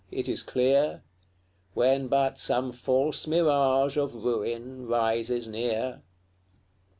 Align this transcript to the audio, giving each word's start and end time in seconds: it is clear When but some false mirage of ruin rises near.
it 0.09 0.27
is 0.27 0.41
clear 0.41 1.03
When 1.75 2.07
but 2.07 2.39
some 2.39 2.71
false 2.71 3.27
mirage 3.27 3.97
of 3.97 4.15
ruin 4.15 4.87
rises 4.87 5.47
near. 5.47 6.01